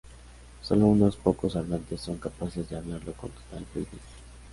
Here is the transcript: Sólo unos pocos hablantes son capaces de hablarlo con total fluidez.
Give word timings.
Sólo 0.63 0.87
unos 0.87 1.15
pocos 1.15 1.55
hablantes 1.55 2.01
son 2.01 2.17
capaces 2.17 2.67
de 2.67 2.75
hablarlo 2.75 3.13
con 3.13 3.29
total 3.29 3.63
fluidez. 3.67 4.01